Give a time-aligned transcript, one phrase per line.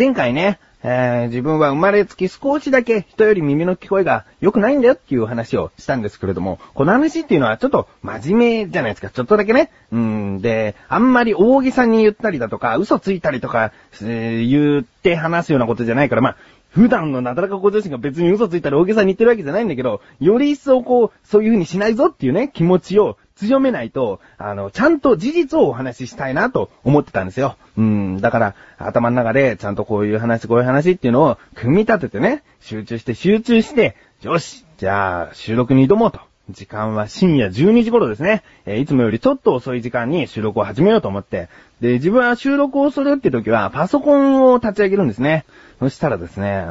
[0.00, 9.10] 前回ね、えー、自分は生まれつき少しだけ人より耳の聞こえが良くないんだよっていう話をしたんですけれども、この話っていうのはちょっと真面目じゃないですか。
[9.10, 9.70] ちょっとだけね。
[9.92, 16.36] うん、で、あんまり大げさに言ったりだとか、嘘ついたりとか、えー、言って話すようなことじゃないから、まあ、
[16.70, 27.56] 普段のなだらかご女子が別に嘘ついたり大げさに言ってるわけじゃないんだけど、より一層こう、そういう風にしないぞっていうね、気持ちを強めないと、あの、ちゃんと事実をお話ししたいなと思ってたんですよ。
[27.78, 36.20] うん、だから、頭の中でちゃんとこういう話、こういう話っていうのを組み立ててね、集中して集中して、よし、じゃあ、収録に挑もうと。
[36.50, 38.42] 時間は深夜12時頃ですね。
[38.66, 41.48] えー、いつもよりちょっと遅い時間に収録を始めようと思って。
[41.80, 45.44] で、自分は収録をするって時はパソコンを立ち上げるんですね。
[45.78, 46.70] そしたらですね、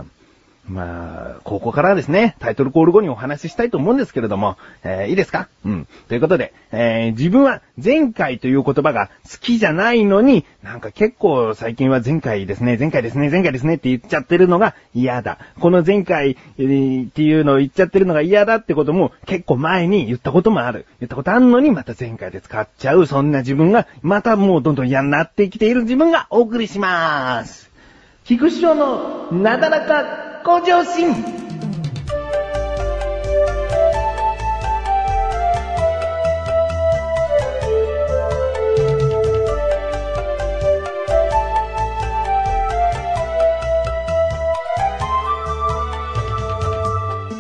[0.70, 5.50] まあ、ここからですね、タイトルコール後にお話ししたいと思うんですけれども、えー、いいですか？
[5.66, 5.88] うん。
[6.08, 15.40] ということで、えー、自分は前回という言葉が好きじゃないのに、なんか結構最近は前回ですね、前回ですね、前回ですねって言っちゃってるのが嫌だ。
[15.60, 20.86] この前回、えー、っていうのを言っちゃってるのが嫌だってことも結構前に言ったこともある。
[21.00, 23.08] 言ったことあんのにまた前回で使っちゃう。
[23.08, 27.72] そんな自分が、またもうどんどん嫌になってきている自分がお送りします。
[28.26, 31.14] 菊師匠のなだらか向上心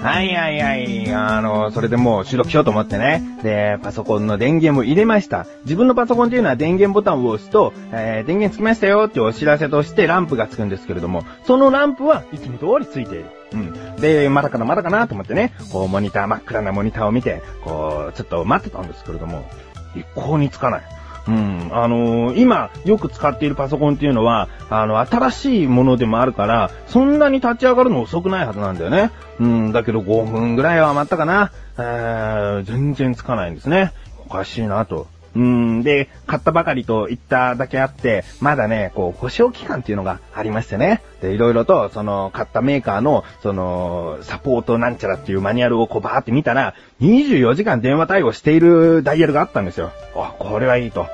[0.03, 0.98] はいはいはい。
[1.13, 3.23] あの、それでもう収録しようと思ってね。
[3.43, 5.45] で、パソコンの電源も入れました。
[5.63, 13.25] 自分のパソコンっていうのは電源ボタンを押すと、えー、電源つきましたよってお知らせとしてランプがつくんですけれども、そのランプはいつも通りついている。
[13.53, 13.95] うん。
[13.97, 19.49] で、まだかなまだかなと思ってね、こうモニター、真っ暗なモニターを見て、こう、ちょっと待ってたんですけれども、
[19.95, 20.98] 一向につかない。
[21.29, 21.69] うん。
[21.71, 29.11] あのー、今、よく使っているパソコンっていうのは、あの、新しいものでもあるから、そんなに立ち上がるの遅くないはずなんだよね。
[29.39, 31.51] うん、だけど5分ぐらいは余ったかな。
[31.77, 33.93] えー、全然つかないんですね。
[34.25, 35.07] おかしいなと。
[35.35, 41.01] うん、で、買ったばかりと言っただけあって、まだね、こう、保証期間っていうのがありましてね。
[41.21, 49.91] で、いろいろと、その、買ったメーカーの、その、サポートなんちゃらっていうマニュアルをこうバーって見たら、24時間電話対応しているダイヤルがあったんですよ。
[50.15, 51.07] あ、これはいいと。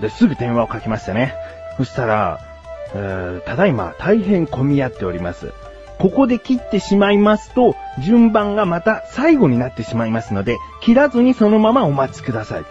[0.00, 1.34] で、すぐ電話をかけましたね。
[1.76, 2.40] そしたら、
[3.44, 5.52] ただいま大変混み合っております。
[5.98, 12.64] ここで切ってしまいますと、順番がまた最後になってしまいますので、切らずにそのままお待ちください。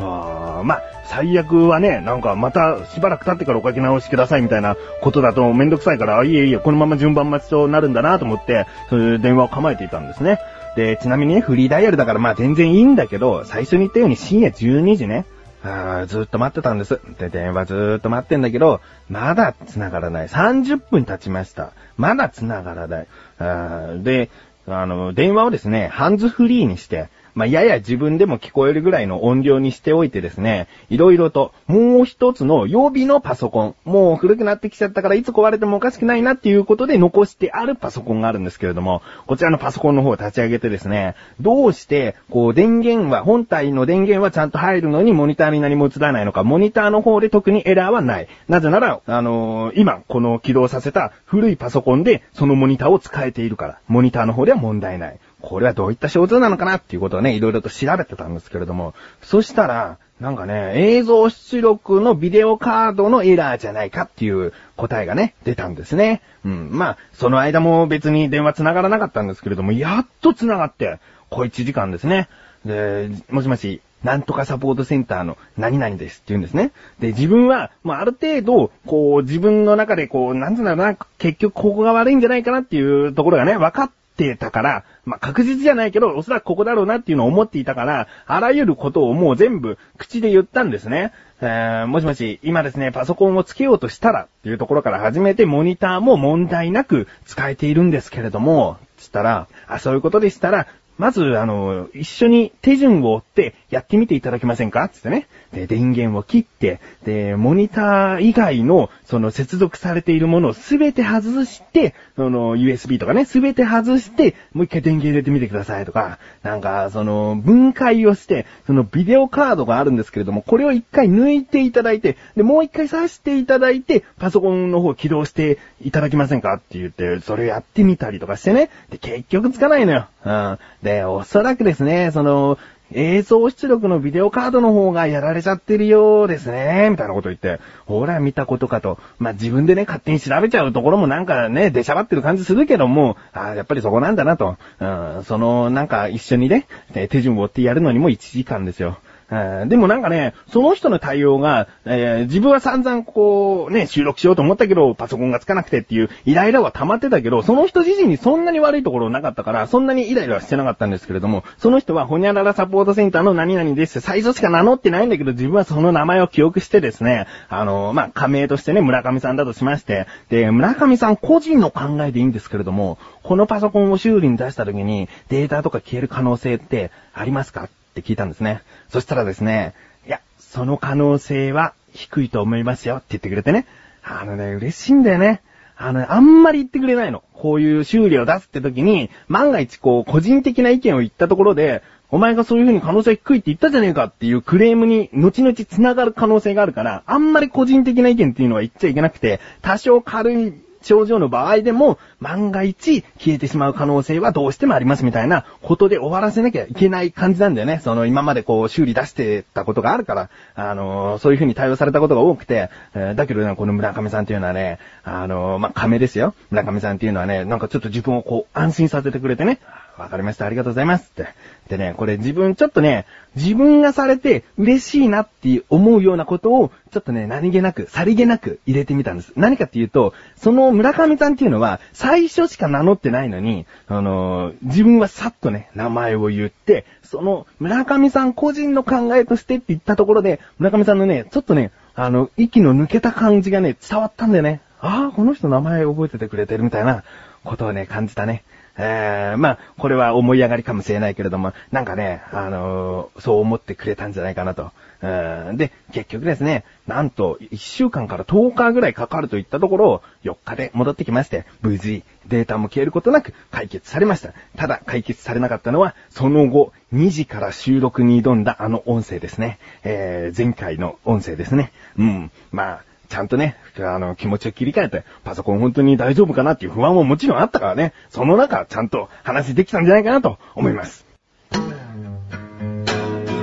[0.00, 10.38] はあ、まあ、最悪はね、なんかまたしばらく経ってからおかけ直しくださいみたいなことだとめんどくさいから、あいえいえ、このまま順番待ちとなるんだなと思って、そういう電話を構えていたんですね。
[10.76, 15.26] で、ちなみにね、フリーダイヤルだからまあ全然いいんだけど、最初に言ったように深夜12時ね、
[15.62, 17.00] あずっと待ってたんです。
[17.18, 20.28] で、電話ずーっと待ってんだけど、まだ繋がらない。
[20.28, 21.72] 30分経ちました。
[21.96, 23.06] まだ繋がらない。
[23.38, 24.30] あで、
[24.66, 48.28] あの、電話をですね、ハンズフリーにして、まあ、やや自分でも聞こえるぐらいの音量にしておいてですね、いろいろと、もう一つの予備のパソコン、もう古くなってきちゃったからいつ壊れてもおかしくないなっていうことで残してあるパソコンがあるんですけれども、こちらのパソコンの方を立ち上げてですね、どうして、こう電源は、本体の電源はちゃんと入るのにモニターに何も映らないのか、モニターの方で特にエラーはない。
[48.48, 55.18] なぜなら、あのー、今、この起動させた古いパソコンでそのモニターを使えているから、モニターの方では問題ない。
[55.40, 66.20] これはどういった症状なのかなっていうことをね、いろいろと調べてたんですけれども、そしたら、なんかね、映像出力のビデオカードのエラーじゃないかっていう答えがね、出たんですね。
[66.44, 66.68] うん。
[66.70, 70.98] まあ、その間も別に電話繋がらなかったんですけれども、やっと繋がって、
[71.30, 72.28] 小1時間ですね。
[72.66, 76.72] で、もしもし、なんとかサポートセンターの何々ですって言うんですね。
[76.98, 83.90] で、自分は、まあ、ある程度、こう、自分の中でこう、なんつうんだろうな、結局ここが悪いんじゃないかなっていうところがね、分かっ
[84.20, 91.12] てたから、まあ、確実じゃないけど、おそらくここだろうなっていうのを思っていたから、あらゆることをもう全部口で言ったんですね。
[91.40, 100.66] えー、もしもし、今ですね、パソコンをつけようとしたらっていうところから始めて、モニターも問題なく使えているんですけれども、つったら、あ、そういうことでしたら、
[101.00, 104.88] まず、あの、一緒に手順を追ってやってみていただけませんか？
[104.90, 105.26] つってね。
[105.52, 126.54] で、電源を切って、で、モニター以外の、その接続されているものをすべて外して、その、USB とかね、すべて外して、もう一回電源入れてみてくださいとか、なんか、その、分解をして、そのビデオカードがあるんですけれども、これを一回抜いていただいて、で、もう一回挿していただいて、パソコンの方起動していただけませんか？
[126.54, 128.68] って言って、それやってみたりとかしてね。
[128.90, 130.06] で、結局つかないのよ。
[130.24, 130.58] うん。
[130.82, 132.58] でで、おそらくですね、その、
[132.92, 138.98] 映像出力のビデオカードの方がやられちゃってるようですね、みたいなこと言って、ほら見たことかと。
[139.20, 144.56] まあ、自分でね、勝手に調べちゃうところもなんかね、出しゃばってる感じするけども、あやっぱりそこなんだなと。
[144.80, 146.66] うん、その、なんか一緒にね、
[147.08, 148.98] 手順を追ってやるのにも1時間ですよ。
[149.30, 164.00] でもなんかね、その人の対応が、えー、自分は散々こう、ね、収録しようと思ったけど、パソコンがつかなくてっていうイライラは溜まってたけど、その人自身にそんなに悪いところなかったから、そんなにイライラはしてなかったんですけれども、その人はホニャララサポートセンターの何々です。
[164.00, 177.68] 最初しか名乗ってないんだけど、自分はその名前を記憶してですね、あの、まあ、加盟としてね、村上さんだとしまして、で、村上さん個人の考えでいいんですけれども、このパソコンを修理に出した時にデータとか消える可能性ってありますか？
[178.00, 178.62] って聞いたんですね。
[178.88, 179.74] そしたらですね、
[180.06, 183.66] いや、その可能性は低いと思いますよって言ってくれてね。
[184.02, 185.42] あのね、嬉しいんだよね。
[185.76, 187.22] あの、あんまり言ってくれないの。
[187.32, 207.80] こういう修理を出すって時に、万が一こう、個人的な意見を言ったところで、お前がそういう風に可能性低いって言ったじゃねえかっていうクレームに後々繋がる可能性があるから、あんまり個人的な意見っていうのは言っちゃいけなくて、多少軽い症状の場合でも、万が一消えてしまう可能性はどうしてもありますみたいなことで終わらせなきゃいけない感じなんだよね。
[207.82, 216.34] その今までこう修理出してたことがあるから、あのー、そういうふうに対応されたことが多くて、えー、だけどね、この村上さんっていうのはね、あのー、まあ、亀ですよ。
[216.50, 219.58] 村上さんっていうのはね、なんかちょっと自分をこう安心させてくれてね、
[220.00, 221.28] わかりました、ありがとうございますって。
[221.68, 223.06] でね、これ自分ちょっとね、
[223.36, 229.32] 自分がされて嬉しいなって思うようなことを、ちょっとね、何気なく、さりげなく入れてみたんです。
[229.36, 244.62] 何かっていうと、その村上さんっていうのは、最初しか名乗ってないのに、あのー、自分はさっとね、名前を言って、その村上さん個人の考えとしてって言ったところで、村上さんのね、ちょっとね、あの、息の抜けた感じがね、伝わったんだよね。
[244.80, 247.04] ああ、この人名前覚えててくれてるみたいな
[247.44, 248.42] ことをね、感じたね。
[248.76, 254.72] えー、まあ、これは思い上がりかもしれないけれども、なんかね、あのー、そう思ってくれたんじゃないかなと。
[255.00, 264.34] で、結局ですね、なんと、1週間から10日ぐらいかかるといったところを、4日で戻ってきまして、無事、データも消えることなく解決されました。
[264.56, 269.58] ただ、解決されなかったのは、その後、2時から収録に挑んだあの音声ですね。
[269.84, 271.72] えー、前回の音声ですね。
[271.98, 272.30] うん。
[272.52, 281.04] まあ、ちゃんとね、あの、気持ちを切り替えて、パソコン本当に大丈夫かなっていう不安ももちろんあったからね、その中、ちゃんと話できたんじゃないかなと思います。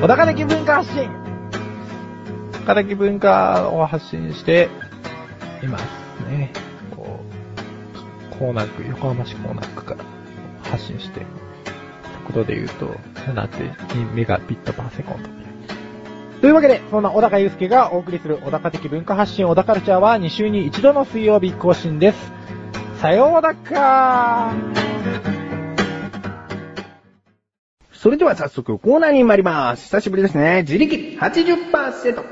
[0.02, 1.10] 小高的文化発信
[2.54, 4.70] 小高的文化を発信して
[5.62, 5.84] います
[6.30, 6.54] ね。
[6.96, 7.20] こ
[8.32, 10.06] う、コーナー区、横浜市コーナー区から
[10.64, 11.26] 発信して、
[12.26, 12.96] 速度で言うと、
[13.34, 15.47] 7.2メガビットパーセコンド。
[16.42, 22.32] というわけで、そんな小高祐介がお送りする小高的文化発信小高ルチャーは2週に1度の水曜日更新です。
[23.02, 24.54] さようだか
[27.92, 29.86] それでは早速コーナーに参ります。
[29.86, 30.62] 久しぶりですね。
[30.62, 32.24] 自力80%。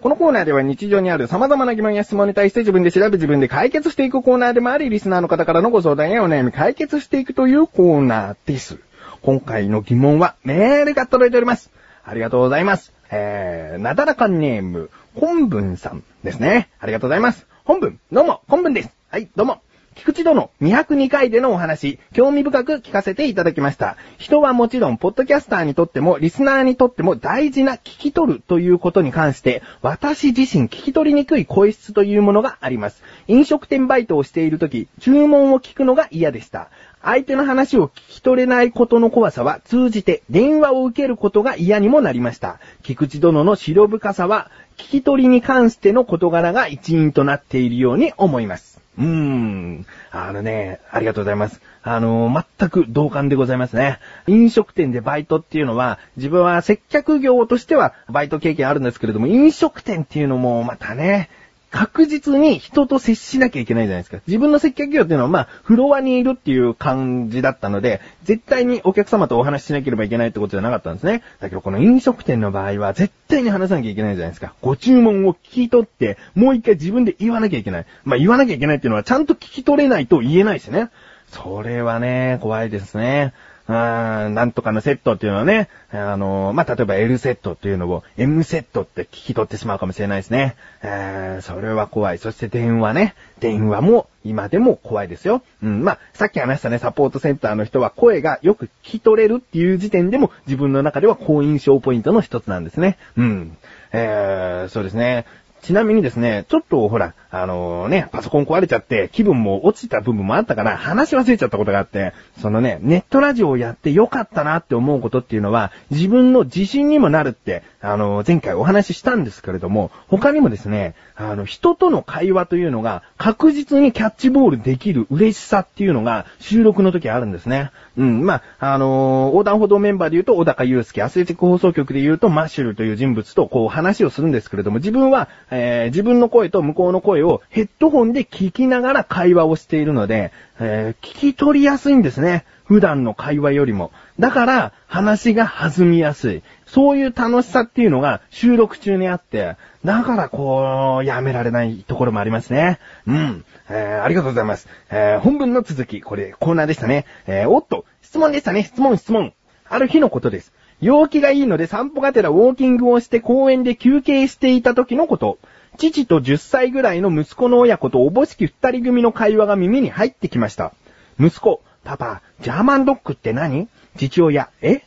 [0.00, 8.78] このコーナーでは日常にある様々な疑問や質問に対して自分で調べ自分で解決していくコーナーでもあり、リスナーの方からのご相談やお悩み解決していくというコーナーです。
[9.22, 11.72] 今回の疑問はメールが届いております。
[12.04, 12.97] ありがとうございます。
[13.10, 16.68] えー、なだらかネーム、本文さんですね。
[16.78, 17.46] ありがとうございます。
[17.64, 18.90] 本文、どうも、本文です。
[19.10, 19.62] はい、どうも。
[19.98, 23.96] 菊池殿、202回でのお話、興味深く聞かせていただきました。
[24.16, 33.02] 人はもちろん、ポッドキャスターにとっても、リスナーにとっても大事な聞き取るということに関して、私自身聞き取りにくい声質というものがあります。
[33.26, 36.70] 飲食店バイトをしているとき、注文を聞くのが嫌でした。
[37.08, 42.60] 相手の話を聞き取れないことの怖さは通じて電話を受けることが嫌にもなりました。
[42.82, 48.78] 菊池殿の白深さは聞き取りに関しての事柄が一因となっているように思います。
[48.98, 49.86] うーん。
[50.10, 51.62] あのね、ありがとうございます。
[51.82, 54.00] あの、全く同感でございますね。
[54.26, 61.30] 飲食店でバイトっていうのは、自分は接客業としてはバイト経験あるんですけれども、飲食店っていうのもまたね、
[61.70, 64.22] 確実に人と接しなきゃいけないじゃないですか。
[64.26, 71.22] 自分の接客業っていうのは、まあ、フロアにいるっていう感じだったので、絶対にお客様とお話ししなければいけないってことじゃなかったんですね。
[71.40, 74.54] だけど、この飲食店の場合は、絶対に話さなきゃいけないじゃないですか。
[74.62, 77.86] ご注文を聞き取って、もう一回自分で言わなきゃいけない。
[78.04, 80.88] まあ、言わなきゃいけないっていうのは、ちゃんと聞き取れないと言えないしね。
[81.30, 83.34] それはね、怖いですね。
[83.68, 90.56] うーん、なんとかのセットっていうのはね、あのー、まあ、例えば L セットっていうのを M セットって聞き取ってしまうかもしれないですね。
[90.82, 92.18] えー、それは怖い。
[92.18, 93.14] そして電話ね。
[93.40, 95.42] 電話も今でも怖いですよ。
[95.62, 102.96] うん、まあ、さっき話したね、サポートセンターの人は声がよく聞き取れるっていう時点でも自分の中では好印象ポイントの一つなんですね。
[103.16, 103.56] うん。
[103.92, 105.26] えー、そうですね。
[105.62, 127.70] ちなみにですね、ちょっとほら、あのね、パソコン壊れちゃって気分も落ちた部分もあったから話忘れちゃったことがあって、そのね、ネットラジオをやってよかったなって思うことっていうのは自分の自信にもなるって、あの前回お話ししたんですけれども、他にもですね、あの、人との会話というのが確実にキャッチボールできる嬉しさっていうのが収録の時あるんですね。
[127.98, 142.44] うん、まあ、あのー、横断歩道メンバーで言うと小高祐介、アスレチック放送局で言うとマッシュルという人物とこう話をするんですけれども、自分は、えー、自分の声と向こうの声をヘッドホンで聞きながら会話をしているので、えー、聞き取りやすいんですね。
[142.64, 143.90] 普段の会話よりも。
[144.20, 146.42] だから、話が弾みやすい。
[146.68, 152.78] そういう楽しさっていうのが収録中にあって、だからこう、やめられないところもありますね。
[153.06, 153.44] うん。
[153.70, 154.68] えー、ありがとうございます。
[154.90, 157.06] えー、本文の続き、これコーナーでしたね。
[157.26, 158.62] えー、おっと、質問でしたね。
[158.62, 159.32] 質問、質問。
[159.68, 160.52] ある日のことです。
[160.80, 165.38] 陽気がいいので散歩がてらウォーキングをして公園で休憩していた時のこと。
[165.76, 170.72] 父と10歳ぐらいの息子の親子とおぼしき二人組の会話が耳に入ってきました。
[171.20, 173.68] 息子、パパ、ジャーマンドッグって何？
[173.96, 174.82] 父親、え？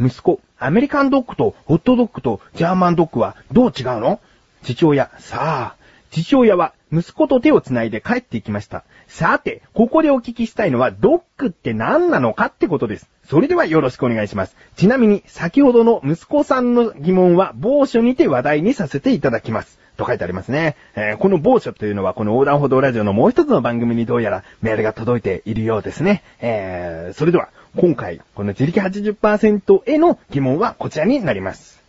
[0.00, 4.20] 息子、アメリカンドッグとホットドッグとジャーマンドッグはどう違うの？
[4.62, 8.84] 父親、さあ、父親は息子と手を繋いで帰っていきました。
[9.08, 13.10] さて、ここでお聞きしたいのは、ドッグって何なのかってことです。
[13.28, 14.56] それではよろしくお願いします。
[14.76, 19.78] ちなみに、先ほどの息子さんの疑問は、某所にて話題にさせていただきます。
[19.96, 20.76] と書いてありますね。
[20.96, 26.22] えー、この某所というのは、この横断歩道ラジオのもう一つの番組にどうやらメールが届いているようですね。
[26.40, 31.82] えー、それでは、今回、この自力80%への疑問はこちらになります。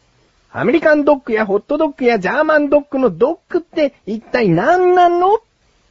[0.52, 5.42] アメリカンドッグやホットドッグやジャーマンドッグのドッグって一体何なの？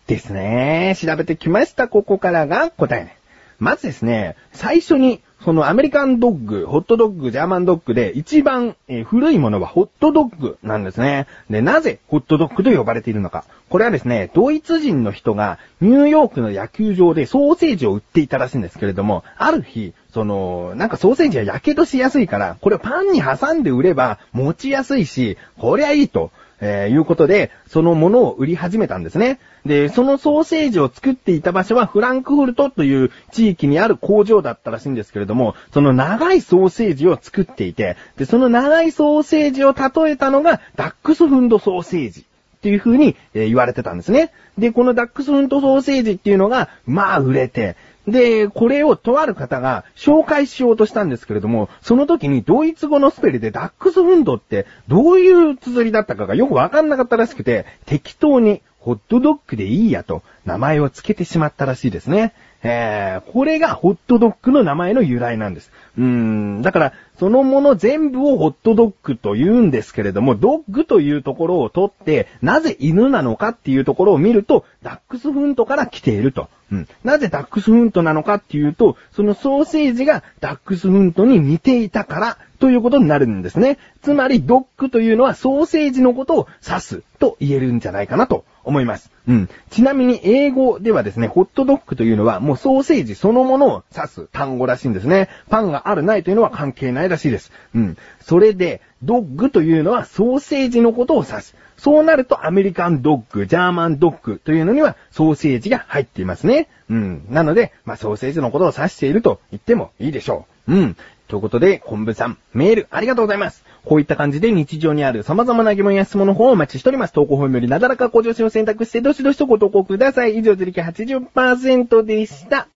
[0.08, 0.96] ですね。
[1.00, 1.86] 調べてきました。
[1.86, 3.16] ここからが答え。
[3.60, 11.26] まずですね、最初にそのアメリカンドッグ、ホットドッグ、ジャーマンドッグで一番、えー、古いものはホットドッグなんですね。
[11.50, 13.44] で、なぜホットドッグと呼ばれているのか。
[13.68, 26.30] これはですね、ドイツ人の人がニューヨークの野球場でソーセージを売っていたらしいんですけれども、ある日、その、なんかソーセージは火傷しやすいから、これをパンに挟んで売れば持ちやすいし、こりゃいいと。
[26.60, 29.38] えー、いうことで、そのものを売り始めたんですね。
[29.66, 42.26] で、そのソーセージを作っていた場所はフランクフルトという地域にある工場だったらしいんですけれども、その長いソーセージを作っていて、で、その長いソーセージを例えたのがダックスフンドソーセージ。
[42.54, 44.32] っていう風に、え言われてたんですね。
[44.56, 62.34] で、このダックスフントソーセージっていうのが、まあ売れて、で、これをとある方が紹介しようとしたんですけれども、その時にドイツ語のスペルでダックスフンドってどういう綴りだったかがよくわかんなかったらしくて、適当にホットドッグでいいやと名前を付けてしまったらしいですね。
[62.62, 65.70] えー、これがホットドッグの名前の由来なんです。
[65.98, 76.48] うーん、だから、そのもの全部をホットドッグと言うんですけれども、ドッグというところを取って、なぜ犬なのかっていうところを見ると、ダックスフントから来ていると。
[76.72, 76.88] うん。
[77.04, 83.78] なぜダックスフントなのかっていうと、そのソーセージがダックスフントに似ていたからということになるんですね。
[84.02, 89.10] つまり、ドッグというのはソーセージのことを指すと言えるんじゃないかなと思います。
[89.26, 89.48] うん。
[89.70, 95.28] ちなみに英語ではですね、ホットドッグというのはもうソーセージそのものを指す単語らしいんですね。
[95.48, 97.52] パンがあるないというのは関係ないないらしいです。
[97.74, 97.96] うん。
[98.20, 101.54] それで、ドッグというのはソーセージのことを指す。
[101.76, 106.68] そうなるとアメリカンドッグ、ジャーマンドッグというのにはソーセージが入っていますね。
[106.88, 107.26] うん。
[107.30, 110.74] なので、まあ、ソーセージのことを指していると言ってもいいでしょう。
[110.74, 110.96] うん。
[111.28, 113.64] ということで、昆布さん、メールありがとうございます。
[113.84, 117.12] こういった感じで日常にある様々な疑問や質問の方をお待ちしております。
[117.12, 120.36] 投稿フォームよりなだらか向上心を選択して、どしどしとご投稿ください。
[120.38, 122.68] 以上、自力80%でした。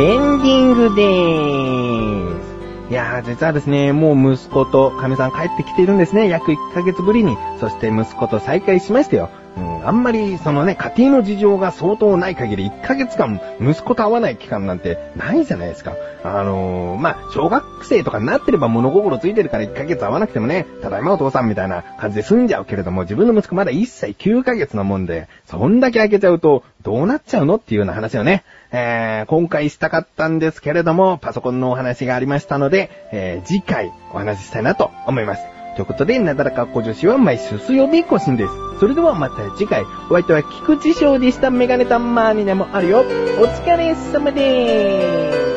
[0.00, 2.42] エンディングでー
[2.88, 2.90] す。
[2.90, 6.30] いやー、実はですね、もう息子と神さん帰ってきているんですね。
[6.30, 7.36] 約1ヶ月ぶりに。
[7.60, 9.28] そして息子と再会しましたよ。
[9.58, 15.94] うん、あんまり、そのね、家庭の事情が相当ない限り、1ヶ月間、息子と会わない期間なんてないじゃないですか。
[16.24, 35.42] あのー、まあ、小学生とかになってれば物心ついてるから1ヶ月会わなくてもね、ただいまお父さんみたいな感じで済んじゃうけれども、自分の息子まだ1歳9ヶ月なもんで、そんだけ開けちゃうと、どうなっちゃうのっていうような話をね、えー、今回したかったんですけれども、パソコンのお話がありましたので、えー、次回お話ししたいなと思います。
[35.76, 38.52] ということで、なだらかっこ女子は毎週水曜日更新です。
[38.80, 43.00] それではまた次回、お相手は菊池翔でしたメガネタンマーニでもあるよ。
[43.00, 45.49] お疲れ様でーす。